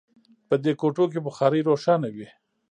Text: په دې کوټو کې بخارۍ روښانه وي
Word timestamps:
په 0.47 0.55
دې 0.63 0.71
کوټو 0.81 1.05
کې 1.11 1.19
بخارۍ 1.27 1.61
روښانه 1.69 2.09
وي 2.15 2.27